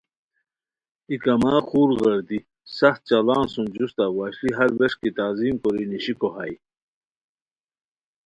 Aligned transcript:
ای 1.09 1.15
کما 1.23 1.55
خور 1.67 1.89
غیردی 2.03 2.39
سخت 2.77 3.01
چاڑان 3.09 3.45
سُم 3.53 3.65
جوستہ 3.75 4.05
وشلی 4.17 4.51
ہر 4.57 4.69
ووݰکی 4.77 5.09
تعظیم 5.19 5.55
کوری 5.61 5.83
نیشیکو 5.91 6.29
ہائے 6.35 6.55